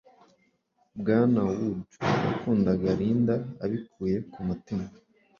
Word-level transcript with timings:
Bwana 0.99 1.39
Wood 1.53 1.79
yakundaga 2.25 2.89
Linda 2.99 3.35
abikuye 3.63 4.17
ku 4.31 4.39
mutima. 4.47 4.85